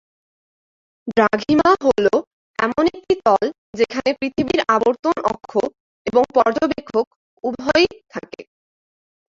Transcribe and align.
দ্রাঘিমা 1.09 1.69
হল 1.85 2.05
এমন 2.59 2.83
একটি 2.91 3.15
তল 3.25 3.45
যেখানে 3.79 4.09
পৃথিবীর 4.19 4.61
আবর্তন 4.75 5.15
অক্ষ 5.31 5.51
এবং 6.07 6.23
পর্যবেক্ষক 6.37 7.05
উভয়ই 7.43 7.87
থাকে। 8.13 8.41